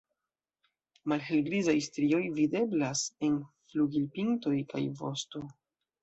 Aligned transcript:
Malhelgrizaj 1.11 1.75
strioj 1.87 2.21
videblas 2.37 3.03
en 3.27 3.35
flugilpintoj 3.73 4.55
kaj 4.73 4.81
vosto. 5.03 5.43